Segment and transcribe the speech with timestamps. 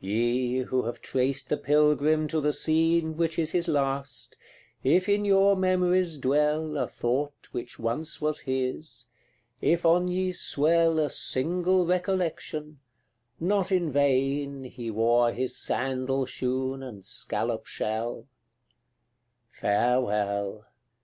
[0.00, 4.38] Ye, who have traced the Pilgrim to the scene Which is his last,
[4.82, 9.08] if in your memories dwell A thought which once was his,
[9.60, 12.80] if on ye swell A single recollection,
[13.38, 18.26] not in vain He wore his sandal shoon and scallop shell;
[19.50, 20.64] Farewell!